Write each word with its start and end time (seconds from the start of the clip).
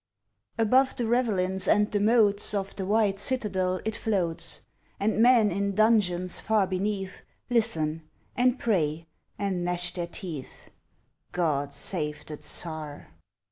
Above 0.57 0.95
the 0.95 1.03
ravelins 1.05 1.67
and 1.67 1.91
the 1.91 1.99
moats 1.99 2.55
Of 2.55 2.75
the 2.75 2.87
white 2.87 3.19
citadel 3.19 3.79
it 3.85 3.95
floats; 3.95 4.61
And 4.99 5.21
men 5.21 5.51
in 5.51 5.75
dungeons 5.75 6.39
far 6.41 6.65
beneath 6.65 7.21
Listen, 7.51 8.09
and 8.35 8.57
pray, 8.57 9.05
and 9.37 9.63
gnash 9.63 9.93
their 9.93 10.07
teeth 10.07 10.71
"God 11.31 11.71
save 11.71 12.25
the 12.25 12.37
Tsar!" 12.37 13.09